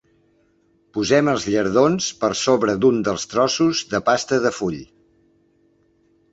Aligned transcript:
Posem 0.97 1.29
els 1.33 1.45
llardons 1.55 2.07
per 2.23 2.31
sobre 2.41 2.75
d’un 2.85 2.99
dels 3.09 3.29
trossos 3.35 3.85
de 3.95 4.03
pasta 4.11 4.43
de 4.49 4.57
full. 4.61 4.83